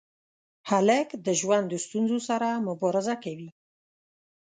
[0.69, 3.49] هلک د ژوند ستونزو سره مبارزه کوي.